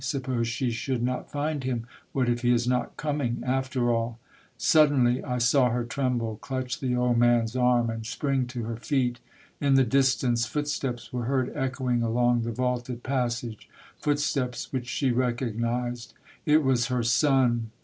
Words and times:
Suppose 0.03 0.47
she 0.47 0.71
should 0.71 1.03
not 1.03 1.29
find 1.31 1.63
him! 1.63 1.85
What 2.11 2.27
if 2.27 2.41
he 2.41 2.51
is 2.51 2.67
not 2.67 2.97
coming, 2.97 3.43
after 3.45 3.91
all! 3.93 4.17
Suddenly 4.57 5.23
I 5.23 5.37
saw 5.37 5.69
her 5.69 5.83
tremble, 5.85 6.37
clutch 6.37 6.79
the 6.79 6.95
old 6.95 7.19
man's 7.19 7.55
arm, 7.55 7.91
and 7.91 8.03
spring 8.03 8.47
to 8.47 8.63
her 8.63 8.77
feet. 8.77 9.19
In 9.59 9.75
the 9.75 9.83
distance 9.83 10.47
foot 10.47 10.67
steps 10.67 11.13
were 11.13 11.25
heard 11.25 11.55
echoing 11.55 12.01
along 12.01 12.41
the 12.41 12.51
vaulted 12.51 13.03
pass 13.03 13.43
age, 13.43 13.69
footsteps 13.99 14.73
which 14.73 14.87
she 14.87 15.11
recognized. 15.11 16.15
It 16.47 16.63
was 16.63 16.87
her 16.87 17.03
son 17.03 17.69